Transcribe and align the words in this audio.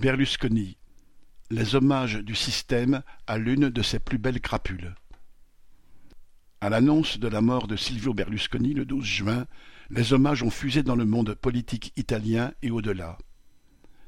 Berlusconi 0.00 0.78
Les 1.50 1.74
hommages 1.74 2.20
du 2.24 2.34
système 2.34 3.02
à 3.26 3.36
l'une 3.36 3.68
de 3.68 3.82
ses 3.82 3.98
plus 3.98 4.16
belles 4.16 4.40
crapules. 4.40 4.94
À 6.62 6.70
l'annonce 6.70 7.18
de 7.18 7.28
la 7.28 7.42
mort 7.42 7.68
de 7.68 7.76
Silvio 7.76 8.14
Berlusconi 8.14 8.72
le 8.72 8.86
12 8.86 9.04
juin, 9.04 9.46
les 9.90 10.14
hommages 10.14 10.42
ont 10.42 10.48
fusé 10.48 10.82
dans 10.82 10.96
le 10.96 11.04
monde 11.04 11.34
politique 11.34 11.92
italien 11.98 12.54
et 12.62 12.70
au-delà. 12.70 13.18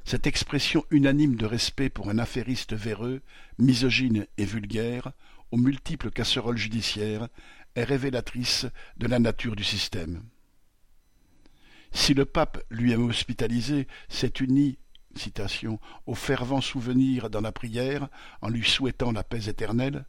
Cette 0.03 0.25
expression 0.25 0.83
unanime 0.89 1.35
de 1.35 1.45
respect 1.45 1.89
pour 1.89 2.09
un 2.09 2.17
affairiste 2.17 2.73
véreux, 2.73 3.21
misogyne 3.59 4.25
et 4.39 4.45
vulgaire, 4.45 5.11
aux 5.51 5.57
multiples 5.57 6.09
casseroles 6.09 6.57
judiciaires, 6.57 7.27
est 7.75 7.83
révélatrice 7.83 8.65
de 8.97 9.05
la 9.05 9.19
nature 9.19 9.55
du 9.55 9.63
système. 9.63 10.23
Si 11.91 12.15
le 12.15 12.25
pape 12.25 12.63
lui-même 12.71 13.07
hospitalisé 13.09 13.87
s'est 14.09 14.33
uni 14.39 14.79
citation, 15.19 15.79
au 16.05 16.15
fervent 16.15 16.61
souvenir 16.61 17.29
dans 17.29 17.41
la 17.41 17.51
prière 17.51 18.07
en 18.41 18.49
lui 18.49 18.63
souhaitant 18.63 19.11
la 19.11 19.23
paix 19.23 19.49
éternelle, 19.49 20.05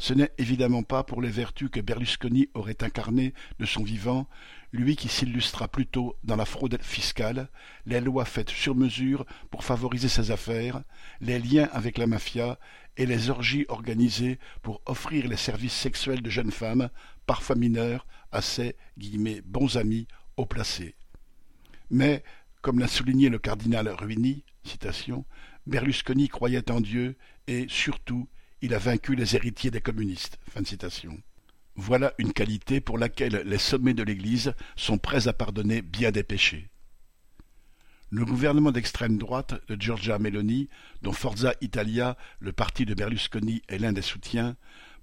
ce 0.00 0.14
n'est 0.14 0.30
évidemment 0.38 0.84
pas 0.84 1.02
pour 1.02 1.20
les 1.20 1.28
vertus 1.28 1.70
que 1.70 1.80
Berlusconi 1.80 2.48
aurait 2.54 2.84
incarnées 2.84 3.34
de 3.58 3.66
son 3.66 3.82
vivant, 3.82 4.28
lui 4.72 4.94
qui 4.94 5.08
s'illustra 5.08 5.66
plutôt 5.66 6.16
dans 6.22 6.36
la 6.36 6.44
fraude 6.44 6.80
fiscale, 6.80 7.48
les 7.84 8.00
lois 8.00 8.24
faites 8.24 8.50
sur 8.50 8.76
mesure 8.76 9.26
pour 9.50 9.64
favoriser 9.64 10.08
ses 10.08 10.30
affaires, 10.30 10.82
les 11.20 11.40
liens 11.40 11.68
avec 11.72 11.98
la 11.98 12.06
mafia 12.06 12.60
et 12.96 13.06
les 13.06 13.28
orgies 13.28 13.66
organisées 13.68 14.38
pour 14.62 14.82
offrir 14.86 15.26
les 15.26 15.36
services 15.36 15.72
sexuels 15.72 16.22
de 16.22 16.30
jeunes 16.30 16.52
femmes, 16.52 16.90
parfois 17.26 17.56
mineures, 17.56 18.06
à 18.30 18.40
ses 18.40 18.76
bons 19.44 19.76
amis 19.76 20.06
haut 20.36 20.46
placés. 20.46 20.94
Mais, 21.90 22.22
comme 22.62 22.78
l'a 22.78 22.88
souligné 22.88 23.28
le 23.28 23.38
cardinal 23.38 23.88
Ruini, 23.88 24.44
Berlusconi 25.66 26.28
croyait 26.28 26.70
en 26.70 26.80
Dieu 26.80 27.16
et, 27.46 27.66
surtout, 27.68 28.28
il 28.62 28.74
a 28.74 28.78
vaincu 28.78 29.14
les 29.14 29.36
héritiers 29.36 29.70
des 29.70 29.80
communistes. 29.80 30.38
Voilà 31.76 32.12
une 32.18 32.32
qualité 32.32 32.80
pour 32.80 32.98
laquelle 32.98 33.42
les 33.44 33.58
sommets 33.58 33.94
de 33.94 34.02
l'Église 34.02 34.54
sont 34.76 34.98
prêts 34.98 35.28
à 35.28 35.32
pardonner 35.32 35.80
bien 35.82 36.10
des 36.10 36.24
péchés. 36.24 36.68
Le 38.10 38.24
gouvernement 38.24 38.72
d'extrême 38.72 39.18
droite 39.18 39.60
de 39.68 39.80
Giorgia 39.80 40.18
Meloni, 40.18 40.68
dont 41.02 41.12
Forza 41.12 41.54
Italia, 41.60 42.16
le 42.40 42.52
parti 42.52 42.86
de 42.86 42.94
Berlusconi, 42.94 43.62
est 43.68 43.78
l'un 43.78 43.92
des 43.92 44.02
soutiens, 44.02 44.56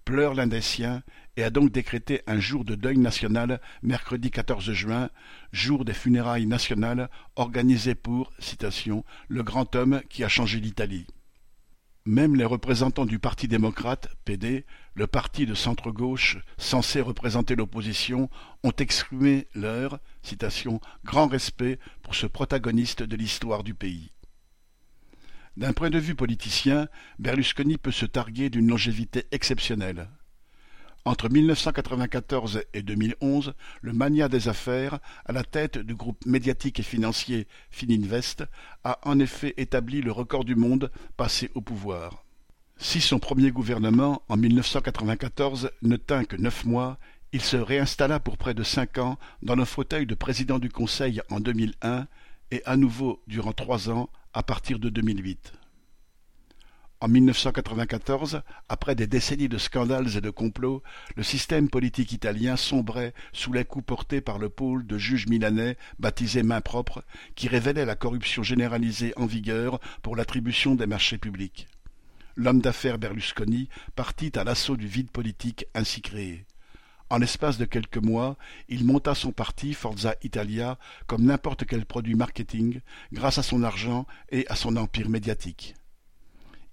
pleure 0.06 0.36
l'un 0.36 0.48
des 0.48 0.62
siens 0.62 1.02
et 1.36 1.44
a 1.44 1.50
donc 1.50 1.72
décrété 1.72 2.22
un 2.28 2.40
jour 2.40 2.64
de 2.64 2.76
deuil 2.76 2.98
national 2.98 3.60
mercredi 3.82 4.32
14 4.32 4.72
juin, 4.72 5.10
jour 5.52 5.84
des 5.84 5.94
funérailles 5.94 6.46
nationales 6.46 7.10
organisées 7.36 7.96
pour, 7.96 8.32
citation, 8.40 9.04
le 9.28 9.44
grand 9.44 9.76
homme 9.76 10.02
qui 10.08 10.24
a 10.24 10.30
changé 10.30 10.60
l'Italie. 10.60 11.08
Même 12.06 12.36
les 12.36 12.46
représentants 12.46 13.08
du 13.08 13.18
Parti 13.18 13.48
démocrate, 13.48 14.10
PD, 14.26 14.66
le 14.94 15.08
parti 15.08 15.48
de 15.48 15.56
centre-gauche 15.56 16.38
censé 16.56 17.02
représenter 17.02 17.56
l'opposition, 17.56 18.30
ont 18.64 18.76
exprimé 18.78 19.48
leur, 19.56 20.00
citation, 20.22 20.80
grand 21.04 21.26
respect 21.26 21.80
pour 22.04 22.14
ce 22.14 22.28
protagoniste 22.28 23.02
de 23.02 23.16
l'histoire 23.16 23.64
du 23.64 23.74
pays. 23.74 24.12
D'un 25.58 25.72
point 25.72 25.90
de 25.90 26.00
vue 26.00 26.16
politicien, 26.16 26.90
Berlusconi 27.18 27.78
peut 27.78 27.92
se 27.92 28.06
targuer 28.06 28.50
d'une 28.50 28.68
longévité 28.68 29.26
exceptionnelle. 29.32 30.10
Entre 31.06 31.30
1994 31.30 32.64
et 32.74 32.82
2011, 32.82 33.54
le 33.82 33.94
mania 33.94 34.28
des 34.28 34.50
affaires, 34.50 35.00
à 35.26 35.32
la 35.32 35.44
tête 35.44 35.78
du 35.78 35.96
groupe 35.96 36.26
médiatique 36.26 36.80
et 36.80 36.84
financier 36.84 37.48
Fininvest, 37.70 38.44
a 38.84 39.00
en 39.04 39.20
effet 39.20 39.54
établi 39.56 40.02
le 40.02 40.12
record 40.12 40.44
du 40.44 40.56
monde 40.56 40.92
passé 41.16 41.52
au 41.54 41.62
pouvoir. 41.62 42.26
Si 42.78 43.00
son 43.00 43.20
premier 43.20 43.52
gouvernement, 43.52 44.24
en 44.28 44.36
1994, 44.36 45.70
ne 45.84 45.96
tint 45.96 46.26
que 46.26 46.36
neuf 46.36 46.66
mois, 46.66 46.98
il 47.32 47.42
se 47.42 47.56
réinstalla 47.56 48.20
pour 48.20 48.38
près 48.38 48.54
de 48.54 48.64
cinq 48.64 48.98
ans 48.98 49.18
dans 49.42 49.56
le 49.56 49.64
fauteuil 49.64 50.06
de 50.06 50.16
président 50.16 50.60
du 50.60 50.70
Conseil 50.70 51.22
en 51.30 51.40
2001 51.40 52.08
et 52.52 52.62
à 52.66 52.76
nouveau 52.76 53.22
durant 53.28 53.54
trois 53.54 53.90
ans 53.90 54.10
à 54.36 54.44
partir 54.44 54.80
de 54.80 54.90
2008. 54.90 55.54
En 57.00 57.08
1994, 57.08 58.42
après 58.68 58.96
des 58.96 59.08
décennies 59.08 59.48
de 59.48 59.58
scandales 59.58 60.18
et 60.18 60.22
de 60.22 60.30
complots, 60.30 60.84
le 61.16 61.24
système 61.24 61.70
politique 61.70 62.12
italien 62.12 62.58
sombrait 62.58 63.14
sous 63.32 63.54
les 63.54 63.64
coups 63.64 63.86
portés 63.86 64.20
par 64.20 64.38
le 64.38 64.50
pôle 64.50 64.86
de 64.86 64.98
juges 64.98 65.28
milanais 65.28 65.78
baptisé 66.00 66.44
Main 66.44 66.62
propre, 66.62 67.06
qui 67.36 67.48
révélait 67.48 67.86
la 67.86 67.96
corruption 67.96 68.44
généralisée 68.44 69.14
en 69.16 69.26
vigueur 69.26 69.80
pour 70.02 70.18
l'attribution 70.18 70.76
des 70.76 70.88
marchés 70.88 71.18
publics. 71.18 71.68
L'homme 72.36 72.60
d'affaires 72.60 72.98
Berlusconi 72.98 73.70
partit 73.96 74.34
à 74.36 74.44
l'assaut 74.44 74.76
du 74.76 74.88
vide 74.88 75.12
politique 75.12 75.66
ainsi 75.74 76.02
créé. 76.02 76.46
En 77.12 77.20
l'espace 77.20 77.60
de 77.60 77.66
quelques 77.66 77.98
mois, 77.98 78.36
il 78.68 78.84
monta 78.84 79.14
son 79.14 79.32
parti 79.32 79.76
Forza 79.76 80.16
Italia 80.24 80.80
comme 81.06 81.26
n'importe 81.26 81.66
quel 81.66 81.86
produit 81.86 82.16
marketing, 82.16 82.82
grâce 83.14 83.38
à 83.38 83.44
son 83.44 83.62
argent 83.62 84.08
et 84.32 84.48
à 84.48 84.56
son 84.56 84.76
empire 84.76 85.10
médiatique. 85.10 85.76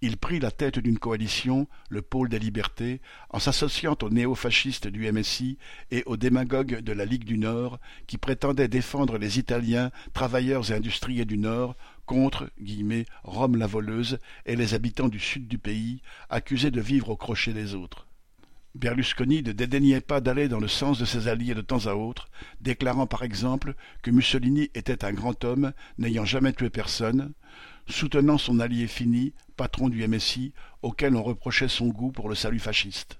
Il 0.04 0.16
prit 0.16 0.41
la 0.41 0.50
tête 0.50 0.81
d'une 0.81 0.98
coalition, 0.98 1.69
le 1.91 2.03
pôle 2.03 2.28
des 2.31 2.38
libertés, 2.38 3.00
en 3.28 3.38
s'associant 3.38 3.97
aux 4.03 4.10
néo-fascistes 4.10 4.88
du 4.88 5.10
MSI 5.12 5.59
et 5.93 6.03
aux 6.06 6.16
démagogues 6.16 6.81
de 6.81 6.93
la 6.93 7.04
Ligue 7.04 7.25
du 7.25 7.38
Nord, 7.38 7.78
qui 8.06 8.16
prétendaient 8.19 8.66
défendre 8.66 9.19
les 9.19 9.38
Italiens, 9.38 9.93
travailleurs 10.14 10.72
et 10.72 10.75
industriels 10.75 11.26
du 11.26 11.38
Nord, 11.38 11.76
contre 12.06 12.50
guillemets, 12.60 13.06
Rome 13.22 13.56
la 13.56 13.69
voleuse 13.69 14.19
et 14.44 14.56
les 14.56 14.75
habitants 14.75 15.09
du 15.09 15.20
sud 15.20 15.47
du 15.47 15.59
pays, 15.59 16.00
accusés 16.31 16.72
de 16.72 16.81
vivre 16.81 17.10
au 17.10 17.16
crochet 17.16 17.53
des 17.53 17.75
autres. 17.75 18.09
Berlusconi 18.75 19.43
ne 19.43 19.53
dédaignait 19.53 20.00
pas 20.00 20.22
d'aller 20.22 20.49
dans 20.49 20.59
le 20.59 20.69
sens 20.69 20.99
de 20.99 21.05
ses 21.05 21.28
alliés 21.28 21.55
de 21.55 21.60
temps 21.60 21.87
à 21.87 21.94
autre, 21.94 22.31
déclarant 22.62 23.06
par 23.06 23.22
exemple 23.22 23.75
que 24.03 24.10
Mussolini 24.10 24.71
était 24.75 25.05
un 25.05 25.12
grand 25.12 25.44
homme 25.44 25.72
n'ayant 25.99 26.25
jamais 26.25 26.55
tué 26.55 26.71
personne, 26.71 27.34
soutenant 27.87 28.38
son 28.38 28.61
allié 28.61 28.87
Fini, 28.87 29.34
patron 29.56 29.91
du 29.91 30.06
MSI, 30.09 30.55
auquel 30.81 31.16
on 31.16 31.22
reprochait 31.22 31.69
son 31.69 31.88
goût 31.88 32.12
pour 32.12 32.31
le 32.31 32.34
salut 32.34 32.59
fasciste. 32.59 33.19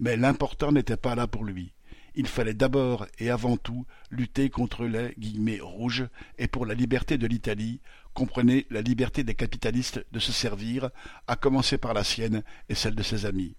Mais 0.00 0.16
l'important 0.16 0.72
n'était 0.72 0.96
pas 0.96 1.14
là 1.14 1.28
pour 1.28 1.44
lui. 1.44 1.72
Il 2.16 2.26
fallait 2.26 2.54
d'abord 2.54 3.06
et 3.18 3.30
avant 3.30 3.56
tout 3.56 3.86
lutter 4.10 4.50
contre 4.50 4.84
les 4.84 5.14
guillemets 5.16 5.60
rouges 5.60 6.08
et 6.38 6.48
pour 6.48 6.66
la 6.66 6.74
liberté 6.74 7.18
de 7.18 7.26
l'Italie, 7.26 7.80
comprenez 8.14 8.66
la 8.70 8.80
liberté 8.80 9.22
des 9.22 9.34
capitalistes 9.34 10.04
de 10.10 10.18
se 10.18 10.32
servir, 10.32 10.90
à 11.28 11.36
commencer 11.36 11.78
par 11.78 11.94
la 11.94 12.02
sienne 12.02 12.42
et 12.68 12.74
celle 12.74 12.94
de 12.94 13.02
ses 13.02 13.26
amis. 13.26 13.54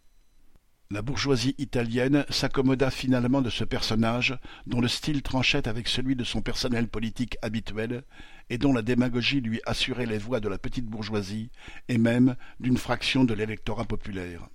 La 0.90 1.02
bourgeoisie 1.02 1.53
italienne 1.58 2.25
s'accommoda 2.30 2.90
finalement 2.90 3.42
de 3.42 3.50
ce 3.50 3.66
personnage 3.66 4.38
dont 4.68 4.80
le 4.80 4.88
style 4.88 5.22
tranchait 5.22 5.68
avec 5.68 5.90
celui 5.90 6.16
de 6.16 6.24
son 6.24 6.42
personnel 6.42 6.88
politique 6.88 7.38
habituel 7.42 8.03
et 8.50 8.58
dont 8.58 8.72
la 8.72 8.81
démagogie 8.81 9.42
lui 9.42 9.59
assurait 9.66 10.06
les 10.06 10.18
voix 10.18 10.40
de 10.40 10.47
la 10.47 10.58
petite 10.58 10.86
bourgeoisie 10.86 11.50
et 11.90 11.97
même 11.97 12.38
d'une 12.62 12.78
fraction 12.78 13.26
de 13.26 13.34
l'électorat 13.34 13.84
populaire. 13.84 14.47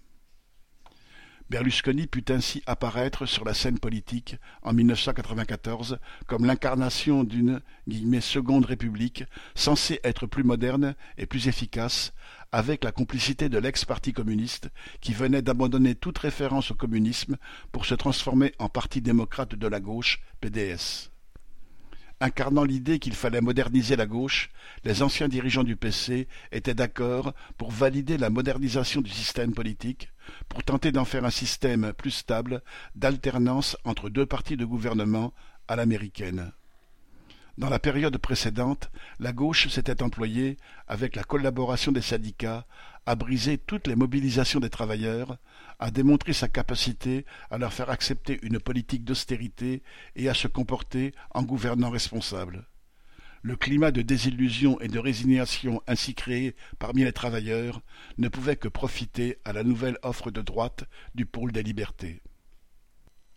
Berlusconi 1.53 2.07
put 2.07 2.25
ainsi 2.31 2.63
apparaître 2.65 3.27
sur 3.27 3.45
la 3.45 3.53
scène 3.53 3.79
politique 3.79 4.37
en 4.63 4.73
1994 4.73 5.99
comme 6.27 6.47
l'incarnation 6.47 7.25
d'une 7.25 7.61
seconde 8.23 8.65
république 8.65 9.25
censée 9.55 10.01
être 10.03 10.27
plus 10.27 10.45
moderne 10.45 10.95
et 11.19 11.27
plus 11.27 11.49
efficace, 11.49 12.15
avec 12.53 12.85
la 12.85 12.91
complicité 12.91 13.51
de 13.51 13.59
l'ex-parti 13.59 14.15
communiste 14.15 14.71
qui 15.03 15.13
venait 15.13 15.43
d'abandonner 15.43 15.95
toute 15.95 16.17
référence 16.17 16.71
au 16.71 16.75
communisme 16.75 17.37
pour 17.71 17.85
se 17.85 17.95
transformer 17.95 18.55
en 18.59 18.71
parti 18.71 19.03
démocrate 19.03 19.55
de 19.55 19.67
la 19.67 19.81
gauche, 19.81 20.23
PDS. 20.41 21.12
Incarnant 22.23 22.63
l'idée 22.63 23.01
qu'il 23.01 23.15
fallait 23.15 23.41
moderniser 23.41 23.97
la 23.97 24.07
gauche, 24.07 24.51
les 24.85 25.03
anciens 25.03 25.27
dirigeants 25.27 25.65
du 25.65 25.75
PC 25.75 26.29
étaient 26.53 26.73
d'accord 26.73 27.35
pour 27.59 27.73
valider 27.73 28.17
la 28.17 28.31
modernisation 28.31 29.01
du 29.01 29.11
système 29.11 29.53
politique, 29.53 30.09
pour 30.49 30.63
tenter 30.63 30.93
d'en 30.93 31.05
faire 31.05 31.25
un 31.25 31.31
système 31.31 31.93
plus 31.93 32.13
stable 32.13 32.63
d'alternance 32.95 33.77
entre 33.83 34.09
deux 34.09 34.25
partis 34.25 34.57
de 34.57 34.65
gouvernement 34.65 35.35
à 35.67 35.75
l'américaine. 35.75 36.53
Dans 37.59 37.69
la 37.69 37.79
période 37.79 38.17
précédente, 38.17 38.91
la 39.19 39.33
gauche 39.33 39.69
s'était 39.69 40.03
employée, 40.03 40.57
avec 40.89 41.17
la 41.17 41.23
collaboration 41.23 41.93
des 41.93 42.01
syndicats, 42.01 42.67
à 43.05 43.15
briser 43.15 43.59
toutes 43.59 43.87
les 43.87 43.97
mobilisations 43.97 44.59
des 44.59 44.71
travailleurs, 44.71 45.37
à 45.79 45.91
démontrer 45.91 46.33
sa 46.33 46.49
capacité 46.49 47.27
à 47.51 47.59
leur 47.59 47.73
faire 47.73 47.91
accepter 47.91 48.39
une 48.43 48.59
politique 48.59 49.05
d'austérité 49.05 49.83
et 50.17 50.31
à 50.31 50.35
se 50.35 50.49
comporter 50.49 51.13
en 51.33 51.43
gouvernant 51.43 51.91
responsable. 51.91 52.65
Le 53.43 53.57
climat 53.57 53.91
de 53.91 54.03
désillusion 54.03 54.81
et 54.81 54.89
de 54.89 55.01
résignation 55.01 55.83
ainsi 55.87 56.15
créé 56.15 56.55
parmi 56.79 57.05
les 57.05 57.13
travailleurs 57.13 57.83
ne 58.17 58.29
pouvait 58.29 58.57
que 58.57 58.69
profiter 58.69 59.39
à 59.45 59.53
la 59.53 59.65
nouvelle 59.65 59.99
offre 60.03 60.31
de 60.31 60.41
droite 60.41 60.85
du 61.15 61.27
pôle 61.27 61.53
des 61.53 61.65
libertés. 61.65 62.23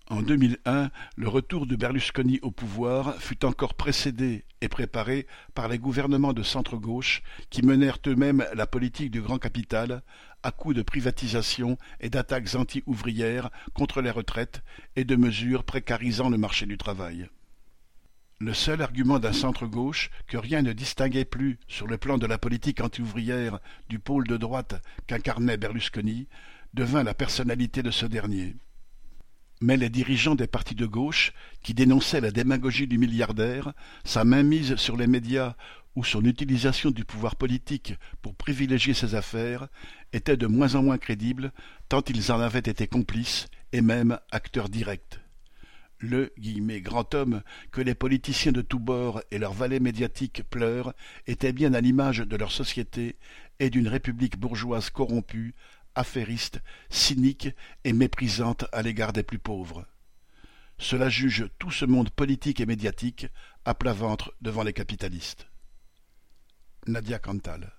En 0.08 0.22
2001, 0.22 0.92
le 1.16 1.28
retour 1.28 1.66
de 1.66 1.76
Berlusconi 1.76 2.40
au 2.44 2.52
pouvoir 2.52 3.16
fut 3.20 3.44
encore 3.44 3.74
précédé 3.74 4.46
et 4.62 4.68
préparé 4.68 5.26
par 5.56 5.68
les 5.68 5.80
gouvernements 5.80 6.34
de 6.34 6.44
centre-gauche 6.44 7.24
qui 7.50 7.64
menèrent 7.64 7.98
eux-mêmes 8.06 8.46
la 8.54 8.68
politique 8.68 9.10
du 9.10 9.22
grand 9.22 9.40
capital 9.40 10.04
à 10.44 10.52
coups 10.52 10.76
de 10.76 10.84
privatisation 10.84 11.80
et 12.00 12.12
d'attaques 12.12 12.54
anti-ouvrières 12.54 13.50
contre 13.74 14.04
les 14.04 14.12
retraites 14.12 14.62
et 14.96 15.06
de 15.06 15.16
mesures 15.16 15.64
précarisant 15.64 16.30
le 16.30 16.38
marché 16.38 16.68
du 16.68 16.78
travail. 16.78 17.28
Le 18.40 18.54
seul 18.54 18.84
argument 18.84 19.18
d'un 19.18 19.34
centre-gauche 19.34 20.12
que 20.28 20.38
rien 20.38 20.62
ne 20.62 20.74
distinguait 20.74 21.26
plus 21.26 21.58
sur 21.68 21.88
le 21.88 21.98
plan 21.98 22.20
de 22.20 22.28
la 22.28 22.38
politique 22.38 22.80
anti-ouvrière 22.80 23.60
du 23.90 23.98
pôle 23.98 24.28
de 24.28 24.38
droite 24.38 24.84
qu'incarnait 25.08 25.58
Berlusconi 25.58 26.28
devint 26.76 27.02
la 27.02 27.16
personnalité 27.16 27.82
de 27.82 27.90
ce 27.92 28.06
dernier. 28.06 28.56
Mais 29.66 29.78
les 29.78 29.90
dirigeants 29.90 30.36
des 30.36 30.46
partis 30.46 30.76
de 30.76 30.86
gauche, 30.86 31.34
qui 31.64 31.74
dénonçaient 31.74 32.22
la 32.22 32.30
démagogie 32.30 32.86
du 32.86 33.00
milliardaire, 33.00 33.74
sa 34.04 34.24
mainmise 34.24 34.76
sur 34.76 34.96
les 34.96 35.08
médias 35.08 35.56
ou 35.96 36.04
son 36.04 36.24
utilisation 36.24 36.92
du 36.92 37.04
pouvoir 37.04 37.36
politique 37.36 37.96
pour 38.22 38.36
privilégier 38.36 38.94
ses 38.94 39.16
affaires, 39.16 39.68
étaient 40.14 40.38
de 40.38 40.46
moins 40.46 40.76
en 40.76 40.84
moins 40.84 41.00
crédibles, 41.00 41.52
tant 41.90 42.04
ils 42.08 42.32
en 42.32 42.42
avaient 42.42 42.60
été 42.60 42.86
complices 42.86 43.48
et 43.72 43.82
même 43.82 44.20
acteurs 44.30 44.70
directs. 44.70 45.20
Le 45.98 46.32
grand 46.82 47.16
homme 47.16 47.42
que 47.72 47.82
les 47.82 47.96
politiciens 47.96 48.52
de 48.52 48.62
tous 48.62 48.78
bords 48.78 49.24
et 49.32 49.40
leurs 49.40 49.54
valets 49.54 49.80
médiatiques 49.80 50.44
pleurent 50.48 50.94
était 51.26 51.54
bien 51.54 51.74
à 51.74 51.82
l'image 51.82 52.20
de 52.20 52.36
leur 52.36 52.52
société 52.52 53.16
et 53.60 53.72
d'une 53.72 53.88
république 53.88 54.38
bourgeoise 54.38 54.92
corrompue, 54.92 55.56
affairiste, 55.96 56.62
cynique 56.90 57.50
et 57.84 57.94
méprisante 57.94 58.66
à 58.72 58.82
l'égard 58.82 59.14
des 59.14 59.24
plus 59.24 59.40
pauvres. 59.40 59.86
Cela 60.78 61.10
juge 61.10 61.50
tout 61.58 61.72
ce 61.72 61.86
monde 61.86 62.10
politique 62.10 62.60
et 62.60 62.66
médiatique 62.66 63.28
à 63.64 63.74
plat 63.74 63.94
ventre 63.94 64.34
devant 64.42 64.64
les 64.64 64.74
capitalistes. 64.74 65.48
Nadia 66.88 67.18
Cantal 67.18 67.74